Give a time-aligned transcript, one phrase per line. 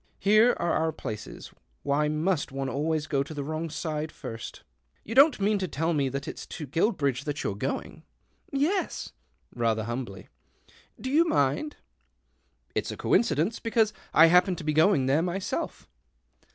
[0.17, 1.51] (Here are our places—
[1.85, 4.61] vhy must one always go to the wrong side irst?)
[5.03, 8.01] You don't mean to tell me that it's to jruilbridge that you're going?""
[8.51, 9.11] Y yes."
[9.53, 10.27] Rather humbly,"
[10.99, 11.75] Do you nind?""
[12.73, 15.87] It's a coincidence, because I happen to be yoing there myself."